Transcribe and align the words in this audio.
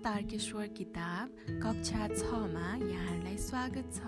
तारकेश्वर 0.00 0.66
किताब 0.66 1.32
कक्षा 1.62 2.06
छमा 2.08 2.68
यहाँहरूलाई 2.82 3.36
स्वागत 3.36 3.90
छ। 3.94 3.98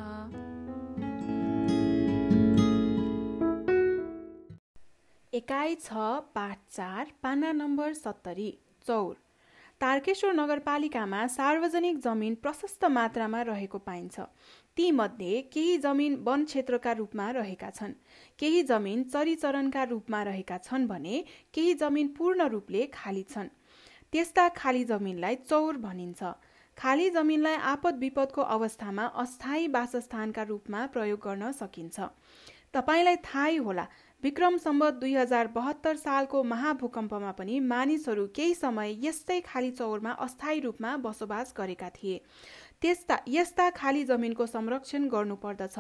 एकाइ 5.32 5.74
छ 5.74 6.06
पाठ 6.32 6.58
चार 6.70 7.12
पाना 7.22 7.52
नम्बर 7.52 7.92
सत्तरी 7.92 8.50
चौर। 8.86 9.14
तारकेश्वर 9.80 10.32
नगरपालिकामा 10.32 11.26
सार्वजनिक 11.26 11.98
जमिन 11.98 12.34
प्रशस्त 12.34 12.84
मात्रामा 12.90 13.42
रहेको 13.42 13.78
पाइन्छ। 13.78 14.20
तीमध्ये 14.76 15.40
केही 15.52 15.78
जमिन 15.78 16.14
वन 16.24 16.44
क्षेत्रका 16.44 16.92
रूपमा 16.92 17.30
रहेका 17.30 17.70
छन्। 17.70 17.92
केही 18.38 18.62
जमिन 18.62 19.02
चरीचरणका 19.04 19.84
रूपमा 19.84 20.22
रहेका 20.22 20.58
छन् 20.58 20.86
भने 20.86 21.24
केही 21.54 21.74
जमिन 21.74 22.14
पूर्ण 22.18 22.48
रूपले 22.48 22.86
खाली 22.94 23.22
छन्। 23.22 23.48
त्यस्ता 24.12 24.48
खाली 24.56 24.84
जमिनलाई 24.84 25.34
चौर 25.42 25.76
भनिन्छ। 25.82 26.22
खाली 26.76 27.08
जमिनलाई 27.10 27.56
आपद 27.68 27.98
विपदको 27.98 28.42
अवस्थामा 28.54 29.04
अस्थायी 29.22 29.68
वासस्थानका 29.68 30.42
रूपमा 30.48 30.80
प्रयोग 30.92 31.20
गर्न 31.20 31.52
सकिन्छ। 31.52 32.08
तपाईँलाई 32.74 33.16
थाहै 33.24 33.56
होला 33.58 33.86
विक्रम 34.22 34.56
सम्बत 34.58 34.94
दुई 35.00 35.14
हजार 35.14 35.46
बहत्तर 35.54 35.96
सालको 35.96 36.42
महाभूकम्पमा 36.44 37.30
पनि 37.38 37.58
मानिसहरू 37.62 38.26
केही 38.36 38.54
समय 38.54 38.92
यस्तै 39.06 39.40
खाली 39.46 39.70
चौरमा 39.80 40.12
अस्थायी 40.26 40.60
रूपमा 40.60 40.96
बसोबास 41.06 41.54
गरेका 41.56 41.88
थिए। 41.96 42.20
त्यस्ता 42.82 43.18
यस्ता 43.28 43.70
खाली 43.70 44.04
जमिनको 44.04 44.46
संरक्षण 44.46 45.08
गर्नुपर्दछ। 45.08 45.78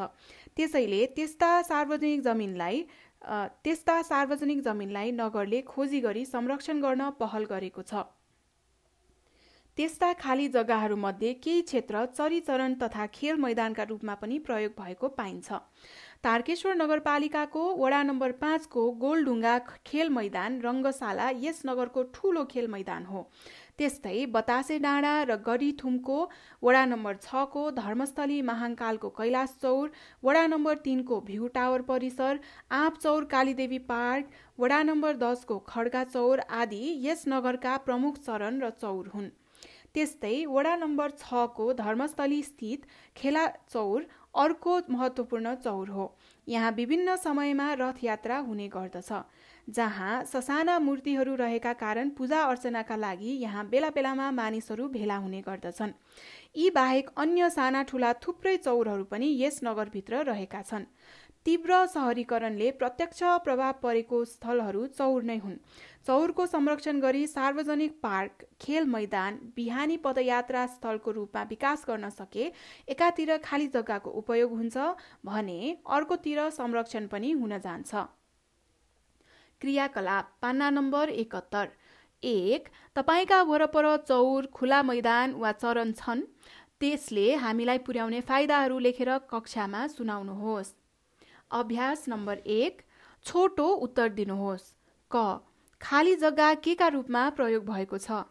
त्यसैले 0.56 1.04
त्यस्ता 1.16 1.50
सार्वजनिक 1.64 2.20
जमिनलाई 2.22 2.82
त्यस्ता 3.64 4.00
सार्वजनिक 4.02 4.60
जमिनलाई 4.62 5.12
नगरले 5.20 5.60
खोजी 5.68 6.00
गरी 6.00 6.24
संरक्षण 6.26 6.80
गर्न 6.80 7.10
पहल 7.20 7.44
गरेको 7.52 7.82
छ। 7.84 8.04
त्यस्ता 9.78 10.12
खाली 10.20 10.46
जग्गाहरूमध्ये 10.48 11.32
केही 11.34 11.60
क्षेत्र 11.62 12.04
चरीचरण 12.06 12.74
तथा 12.82 13.06
खेल 13.14 13.36
मैदानका 13.40 13.84
रूपमा 13.88 14.14
पनि 14.14 14.38
प्रयोग 14.38 14.72
भएको 14.78 15.08
पाइन्छ। 15.16 15.52
तारकेश्वर 16.24 16.74
नगरपालिकाको 16.74 17.62
वडा 17.76 18.02
नम्बर 18.02 18.32
पाँचको 18.42 18.90
गोलढुङ्गा 19.00 19.58
खेल 19.86 20.08
मैदान 20.12 20.60
रङ्गशाला 20.60 21.30
यस 21.40 21.62
नगरको 21.66 22.02
ठूलो 22.14 22.44
खेल 22.52 22.68
मैदान 22.68 23.06
हो। 23.06 23.24
त्यस्तै 23.78 24.26
बतासे 24.28 24.78
डाँडा 24.78 25.14
र 25.24 25.36
गढीथुमको 25.40 26.20
वडा 26.62 26.84
नम्बर 26.86 27.16
छको 27.24 27.66
धर्मस्थली 27.72 28.40
महाङ्कालको 28.44 29.08
कैलाश 29.16 29.58
चौर 29.62 29.90
वडा 30.22 30.46
नम्बर 30.52 30.84
तिनको 30.84 31.20
भ्यू 31.26 31.48
टावर 31.54 31.82
परिसर 31.88 32.40
आँप 32.76 32.98
चौर 33.02 33.24
कालीदेवी 33.32 33.78
पार्क 33.88 34.40
वडा 34.58 34.82
नम्बर 34.84 35.16
दसको 35.18 35.58
खड्गा 35.68 36.04
चौर 36.06 36.48
आदि 36.58 36.82
यस 37.04 37.24
नगरका 37.28 37.76
प्रमुख 37.86 38.26
चरण 38.26 38.60
र 38.60 38.70
चौर 38.82 39.08
हुन्। 39.14 39.38
त्यस्तै 39.94 40.34
वडा 40.46 40.74
नम्बर 40.76 41.10
छको 41.18 41.72
धर्मस्थली 41.74 42.42
स्थित 42.42 42.86
खेला 43.16 43.46
चौर 43.72 44.02
अर्को 44.34 44.78
महत्त्वपूर्ण 44.90 45.54
चौर 45.54 45.88
हो। 45.88 46.04
यहाँ 46.46 46.70
विभिन्न 46.72 47.16
समयमा 47.16 47.72
रथयात्रा 47.74 48.36
हुने 48.38 48.68
गर्दछ 48.68 49.12
जहाँ 49.68 50.24
ससाना 50.24 50.78
मूर्तिहरू 50.78 51.34
रहेका 51.34 51.72
कारण 51.72 52.08
पूजा 52.10 52.40
अर्चनाका 52.44 52.96
लागि 52.96 53.32
यहाँ 53.38 53.68
बेला 53.68 53.90
बेलामा 53.90 54.30
मानिसहरू 54.30 54.88
भेला 54.88 55.16
हुने 55.16 55.40
गर्दछन्। 55.40 55.92
यी 56.56 56.70
बाहेक 56.70 57.10
अन्य 57.16 57.50
साना 57.50 57.82
ठुला 57.82 58.12
थुप्रै 58.22 58.56
चौरहरू 58.56 59.04
पनि 59.04 59.28
यस 59.42 59.60
नगरभित्र 59.64 60.22
रहेका 60.24 60.62
छन्। 60.62 60.84
तीव्र 61.46 61.84
सहरीकरणले 61.86 62.70
प्रत्यक्ष 62.70 63.22
प्रभाव 63.44 63.72
परेको 63.82 64.24
स्थलहरू 64.24 64.86
चौर 64.88 65.22
नै 65.22 65.36
हुन्। 65.38 65.56
चौरको 66.06 66.46
संरक्षण 66.46 67.00
गरी 67.00 67.26
सार्वजनिक 67.26 67.98
पार्क 68.02 68.44
खेल 68.60 68.84
मैदान 68.86 69.38
बिहानी 69.56 69.96
पदयात्रा 70.04 70.66
स्थलको 70.66 71.10
रूपमा 71.10 71.42
विकास 71.50 71.84
गर्न 71.88 72.10
सके 72.10 72.50
एकातिर 72.88 73.36
खाली 73.44 73.66
जग्गाको 73.68 74.10
उपयोग 74.20 74.52
हुन्छ 74.52 74.76
भने 75.24 75.58
अर्कोतिर 75.90 76.48
संरक्षण 76.52 77.06
पनि 77.06 77.30
हुन 77.32 77.58
जान्छ। 77.58 77.94
क्रियाकलाप 79.60 80.30
पान्ना 80.42 80.70
नम्बर 80.70 81.08
एकहत्तर। 81.16 81.68
एक 82.22 82.68
तपाईँका 82.96 83.42
वरपर 83.42 83.96
चौर 83.98 84.46
खुला 84.54 84.82
मैदान 84.82 85.34
वा 85.34 85.52
चरण 85.52 85.92
छन्। 85.92 86.22
त्यसले 86.80 87.26
हामीलाई 87.36 87.78
पुर्याउने 87.78 88.20
फाइदाहरू 88.22 88.78
लेखेर 88.78 89.10
कक्षामा 89.30 89.86
सुनाउनुहोस्। 89.88 90.74
अभ्यास 91.52 92.04
नम्बर 92.08 92.38
एक 92.48 92.82
छोटो 93.24 93.66
उत्तर 93.86 94.08
दिनुहोस्। 94.10 94.68
क 95.10 95.40
खाली 95.80 96.14
जग्गा 96.16 96.52
के 96.64 96.74
का 96.74 96.86
रूपमा 96.88 97.28
प्रयोग 97.30 97.64
भएको 97.66 97.98
छ? 97.98 98.22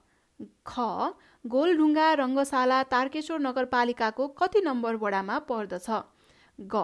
ख 0.68 1.14
गोलढुङ्गा 1.46 2.08
रङ्गशाला 2.14 2.84
तारकेश्वर 2.92 3.40
नगरपालिकाको 3.40 4.28
कति 4.40 4.62
नम्बर 4.62 4.96
वडामा 4.98 5.40
पर्दछ? 5.50 5.90
ग 6.60 6.76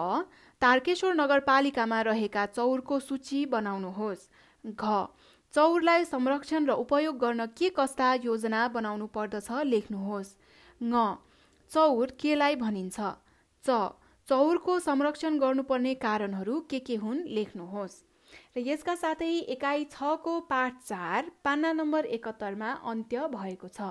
तारकेश्वर 0.62 1.14
नगरपालिकामा 1.14 2.00
रहेका 2.02 2.46
चौरको 2.46 2.98
सूची 3.00 3.44
बनाउनुहोस्। 3.46 4.28
घ 4.64 5.06
चौरलाई 5.54 6.04
संरक्षण 6.04 6.66
र 6.66 6.72
उपयोग 6.84 7.18
गर्न 7.18 7.46
के 7.58 7.68
कस्ता 7.76 8.12
योजना 8.24 8.66
बनाउनु 8.68 9.06
पर्दछ 9.14 9.48
लेख्नुहोस्। 9.64 10.34
ङ 10.80 10.92
चौर 11.70 12.10
केलाई 12.20 12.56
भनिन्छ? 12.56 12.98
च 13.64 13.68
चौरको 14.28 14.78
संरक्षण 14.78 15.38
गर्नुपर्ने 15.38 15.94
कारणहरू 15.94 16.60
के 16.70 16.78
के 16.78 16.96
हुन् 16.96 17.20
लेख्नुहोस्। 17.28 17.94
र 18.56 18.60
यसका 18.60 18.94
साथै 18.94 19.28
एकाइ 19.54 19.84
छको 19.92 20.34
पाठ 20.50 20.82
चार 20.82 21.30
पान्ना 21.44 21.72
नम्बर 21.72 22.04
एकहत्तरमा 22.16 22.72
अन्त्य 22.92 23.28
भएको 23.28 23.68
छ। 23.68 23.88